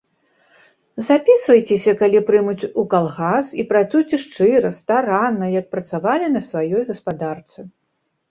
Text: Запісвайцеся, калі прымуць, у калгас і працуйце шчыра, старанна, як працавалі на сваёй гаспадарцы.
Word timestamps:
Запісвайцеся, 1.07 1.91
калі 1.99 2.19
прымуць, 2.29 2.69
у 2.83 2.85
калгас 2.93 3.45
і 3.63 3.65
працуйце 3.73 4.15
шчыра, 4.25 4.69
старанна, 4.79 5.45
як 5.59 5.65
працавалі 5.75 6.25
на 6.37 6.41
сваёй 6.49 6.83
гаспадарцы. 6.91 7.59